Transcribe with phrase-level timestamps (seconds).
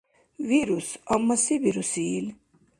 [0.51, 2.27] Вирус, амма се бируси ил?